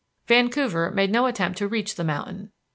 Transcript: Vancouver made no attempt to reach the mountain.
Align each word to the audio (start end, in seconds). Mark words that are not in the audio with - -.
Vancouver 0.25 0.89
made 0.89 1.11
no 1.11 1.27
attempt 1.27 1.59
to 1.59 1.67
reach 1.67 1.93
the 1.93 2.03
mountain. 2.03 2.51